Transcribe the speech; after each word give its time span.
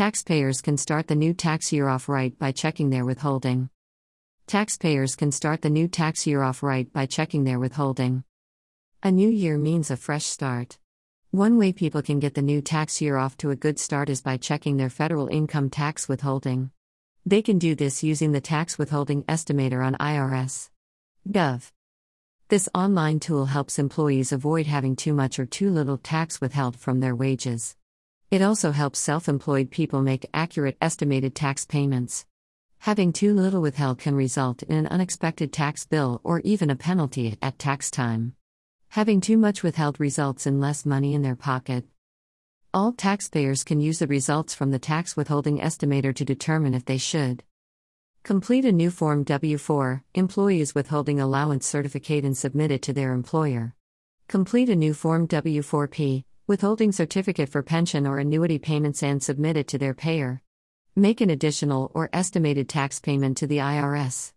Taxpayers 0.00 0.62
can 0.62 0.78
start 0.78 1.08
the 1.08 1.14
new 1.14 1.34
tax 1.34 1.74
year 1.74 1.86
off 1.86 2.08
right 2.08 2.32
by 2.38 2.52
checking 2.52 2.88
their 2.88 3.04
withholding. 3.04 3.68
Taxpayers 4.46 5.14
can 5.14 5.30
start 5.30 5.60
the 5.60 5.68
new 5.68 5.88
tax 5.88 6.26
year 6.26 6.42
off 6.42 6.62
right 6.62 6.90
by 6.90 7.04
checking 7.04 7.44
their 7.44 7.58
withholding. 7.58 8.24
A 9.02 9.12
new 9.12 9.28
year 9.28 9.58
means 9.58 9.90
a 9.90 9.98
fresh 9.98 10.24
start. 10.24 10.78
One 11.32 11.58
way 11.58 11.74
people 11.74 12.00
can 12.00 12.18
get 12.18 12.32
the 12.32 12.40
new 12.40 12.62
tax 12.62 13.02
year 13.02 13.18
off 13.18 13.36
to 13.36 13.50
a 13.50 13.56
good 13.56 13.78
start 13.78 14.08
is 14.08 14.22
by 14.22 14.38
checking 14.38 14.78
their 14.78 14.88
federal 14.88 15.28
income 15.28 15.68
tax 15.68 16.08
withholding. 16.08 16.70
They 17.26 17.42
can 17.42 17.58
do 17.58 17.74
this 17.74 18.02
using 18.02 18.32
the 18.32 18.40
tax 18.40 18.78
withholding 18.78 19.24
estimator 19.24 19.84
on 19.84 19.96
IRS.gov. 19.96 21.72
This 22.48 22.70
online 22.74 23.20
tool 23.20 23.44
helps 23.44 23.78
employees 23.78 24.32
avoid 24.32 24.66
having 24.66 24.96
too 24.96 25.12
much 25.12 25.38
or 25.38 25.44
too 25.44 25.68
little 25.68 25.98
tax 25.98 26.40
withheld 26.40 26.76
from 26.76 27.00
their 27.00 27.14
wages. 27.14 27.76
It 28.30 28.42
also 28.42 28.70
helps 28.70 29.00
self 29.00 29.28
employed 29.28 29.72
people 29.72 30.02
make 30.02 30.30
accurate 30.32 30.76
estimated 30.80 31.34
tax 31.34 31.66
payments. 31.66 32.26
Having 32.78 33.12
too 33.14 33.34
little 33.34 33.60
withheld 33.60 33.98
can 33.98 34.14
result 34.14 34.62
in 34.62 34.76
an 34.76 34.86
unexpected 34.86 35.52
tax 35.52 35.84
bill 35.84 36.20
or 36.22 36.38
even 36.40 36.70
a 36.70 36.76
penalty 36.76 37.36
at 37.42 37.58
tax 37.58 37.90
time. 37.90 38.34
Having 38.90 39.22
too 39.22 39.36
much 39.36 39.64
withheld 39.64 39.98
results 39.98 40.46
in 40.46 40.60
less 40.60 40.86
money 40.86 41.12
in 41.12 41.22
their 41.22 41.34
pocket. 41.34 41.86
All 42.72 42.92
taxpayers 42.92 43.64
can 43.64 43.80
use 43.80 43.98
the 43.98 44.06
results 44.06 44.54
from 44.54 44.70
the 44.70 44.78
tax 44.78 45.16
withholding 45.16 45.58
estimator 45.58 46.14
to 46.14 46.24
determine 46.24 46.72
if 46.72 46.84
they 46.84 46.98
should 46.98 47.42
complete 48.22 48.64
a 48.64 48.70
new 48.70 48.92
Form 48.92 49.24
W 49.24 49.58
4, 49.58 50.04
Employees 50.14 50.72
Withholding 50.72 51.18
Allowance 51.18 51.66
Certificate, 51.66 52.24
and 52.24 52.36
submit 52.38 52.70
it 52.70 52.82
to 52.82 52.92
their 52.92 53.12
employer. 53.12 53.74
Complete 54.28 54.68
a 54.68 54.76
new 54.76 54.94
Form 54.94 55.26
W 55.26 55.62
4P, 55.62 56.22
Withholding 56.50 56.90
Certificate 56.90 57.48
for 57.48 57.62
Pension 57.62 58.08
or 58.08 58.18
Annuity 58.18 58.58
Payments, 58.58 59.04
and 59.04 59.22
submit 59.22 59.56
it 59.56 59.68
to 59.68 59.78
their 59.78 59.94
payer. 59.94 60.42
Make 60.96 61.20
an 61.20 61.30
additional 61.30 61.92
or 61.94 62.10
estimated 62.12 62.68
tax 62.68 62.98
payment 62.98 63.36
to 63.36 63.46
the 63.46 63.58
IRS. 63.58 64.32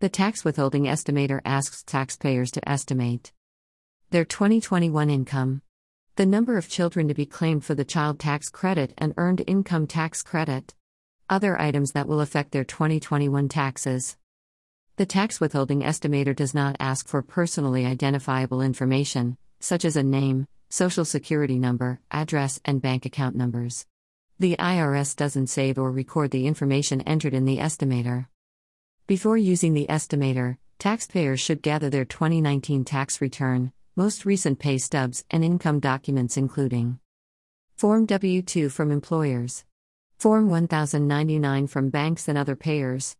The 0.00 0.08
tax 0.08 0.44
withholding 0.44 0.86
estimator 0.86 1.40
asks 1.44 1.84
taxpayers 1.84 2.50
to 2.50 2.68
estimate 2.68 3.32
their 4.10 4.24
2021 4.24 5.10
income, 5.10 5.62
the 6.16 6.26
number 6.26 6.58
of 6.58 6.68
children 6.68 7.06
to 7.06 7.14
be 7.14 7.24
claimed 7.24 7.64
for 7.64 7.76
the 7.76 7.84
child 7.84 8.18
tax 8.18 8.48
credit 8.48 8.92
and 8.98 9.14
earned 9.16 9.44
income 9.46 9.86
tax 9.86 10.24
credit, 10.24 10.74
other 11.30 11.56
items 11.56 11.92
that 11.92 12.08
will 12.08 12.20
affect 12.20 12.50
their 12.50 12.64
2021 12.64 13.48
taxes. 13.48 14.16
The 14.96 15.06
tax 15.06 15.38
withholding 15.38 15.82
estimator 15.82 16.34
does 16.34 16.52
not 16.52 16.74
ask 16.80 17.06
for 17.06 17.22
personally 17.22 17.86
identifiable 17.86 18.60
information, 18.60 19.38
such 19.60 19.84
as 19.84 19.94
a 19.94 20.02
name, 20.02 20.48
social 20.68 21.04
security 21.04 21.58
number, 21.58 22.00
address, 22.10 22.60
and 22.64 22.82
bank 22.82 23.06
account 23.06 23.34
numbers. 23.34 23.86
The 24.38 24.56
IRS 24.56 25.16
doesn't 25.16 25.48
save 25.48 25.78
or 25.78 25.90
record 25.90 26.30
the 26.30 26.46
information 26.46 27.00
entered 27.00 27.34
in 27.34 27.44
the 27.44 27.58
estimator. 27.58 28.26
Before 29.06 29.36
using 29.36 29.74
the 29.74 29.86
estimator, 29.88 30.58
taxpayers 30.78 31.40
should 31.40 31.62
gather 31.62 31.90
their 31.90 32.04
2019 32.04 32.84
tax 32.84 33.20
return, 33.20 33.72
most 33.96 34.24
recent 34.24 34.58
pay 34.58 34.78
stubs, 34.78 35.24
and 35.30 35.44
income 35.44 35.80
documents, 35.80 36.36
including 36.36 37.00
Form 37.74 38.06
W 38.06 38.42
2 38.42 38.68
from 38.68 38.90
employers, 38.90 39.64
Form 40.18 40.48
1099 40.48 41.66
from 41.66 41.90
banks 41.90 42.28
and 42.28 42.36
other 42.36 42.56
payers, 42.56 43.16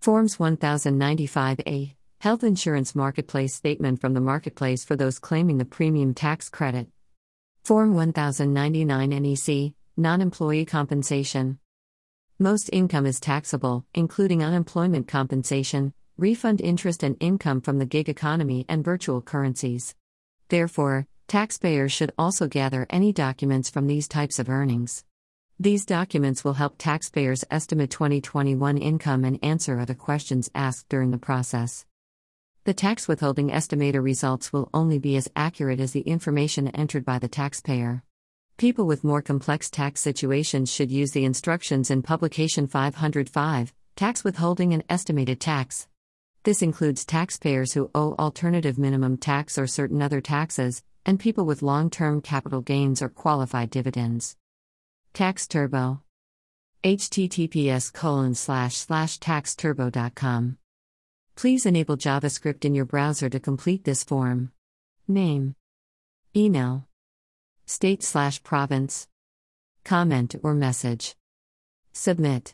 Forms 0.00 0.36
1095A, 0.36 1.94
Health 2.22 2.44
Insurance 2.44 2.94
Marketplace 2.94 3.52
Statement 3.52 4.00
from 4.00 4.14
the 4.14 4.20
Marketplace 4.20 4.84
for 4.84 4.94
those 4.94 5.18
claiming 5.18 5.58
the 5.58 5.64
premium 5.64 6.14
tax 6.14 6.48
credit, 6.48 6.86
Form 7.64 7.94
1099 7.94 9.10
NEC, 9.10 9.72
Non 9.96 10.20
employee 10.20 10.64
compensation. 10.64 11.58
Most 12.38 12.70
income 12.72 13.06
is 13.06 13.18
taxable, 13.18 13.84
including 13.92 14.40
unemployment 14.40 15.08
compensation, 15.08 15.94
refund 16.16 16.60
interest, 16.60 17.02
and 17.02 17.16
income 17.18 17.60
from 17.60 17.80
the 17.80 17.86
gig 17.86 18.08
economy 18.08 18.66
and 18.68 18.84
virtual 18.84 19.20
currencies. 19.20 19.96
Therefore, 20.48 21.08
taxpayers 21.26 21.90
should 21.90 22.12
also 22.16 22.46
gather 22.46 22.86
any 22.88 23.12
documents 23.12 23.68
from 23.68 23.88
these 23.88 24.06
types 24.06 24.38
of 24.38 24.48
earnings. 24.48 25.04
These 25.58 25.84
documents 25.84 26.44
will 26.44 26.52
help 26.52 26.76
taxpayers 26.78 27.44
estimate 27.50 27.90
2021 27.90 28.78
income 28.78 29.24
and 29.24 29.40
answer 29.42 29.80
other 29.80 29.94
questions 29.94 30.48
asked 30.54 30.88
during 30.88 31.10
the 31.10 31.18
process. 31.18 31.84
The 32.64 32.74
tax 32.74 33.08
withholding 33.08 33.50
estimator 33.50 34.00
results 34.00 34.52
will 34.52 34.70
only 34.72 35.00
be 35.00 35.16
as 35.16 35.28
accurate 35.34 35.80
as 35.80 35.90
the 35.90 36.02
information 36.02 36.68
entered 36.68 37.04
by 37.04 37.18
the 37.18 37.26
taxpayer. 37.26 38.04
People 38.56 38.86
with 38.86 39.02
more 39.02 39.20
complex 39.20 39.68
tax 39.68 40.00
situations 40.00 40.70
should 40.70 40.92
use 40.92 41.10
the 41.10 41.24
instructions 41.24 41.90
in 41.90 42.02
Publication 42.02 42.68
505 42.68 43.74
Tax 43.96 44.22
Withholding 44.22 44.72
and 44.72 44.84
Estimated 44.88 45.40
Tax. 45.40 45.88
This 46.44 46.62
includes 46.62 47.04
taxpayers 47.04 47.72
who 47.72 47.90
owe 47.96 48.14
alternative 48.14 48.78
minimum 48.78 49.16
tax 49.16 49.58
or 49.58 49.66
certain 49.66 50.00
other 50.00 50.20
taxes, 50.20 50.84
and 51.04 51.18
people 51.18 51.44
with 51.44 51.62
long 51.62 51.90
term 51.90 52.20
capital 52.20 52.60
gains 52.60 53.02
or 53.02 53.08
qualified 53.08 53.70
dividends. 53.70 54.36
Tax 55.12 55.48
Turbo 55.48 56.00
https 56.84 57.92
colon 57.92 58.36
slash 58.36 58.76
slash 58.76 59.18
taxturbo.com. 59.18 60.58
Please 61.34 61.66
enable 61.66 61.96
JavaScript 61.96 62.64
in 62.64 62.74
your 62.74 62.84
browser 62.84 63.28
to 63.28 63.40
complete 63.40 63.84
this 63.84 64.04
form. 64.04 64.52
Name. 65.08 65.54
Email. 66.36 66.86
State 67.66 68.02
slash 68.02 68.42
province. 68.42 69.08
Comment 69.84 70.34
or 70.42 70.54
message. 70.54 71.14
Submit. 71.92 72.50